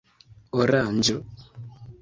oranĝo 0.61 1.19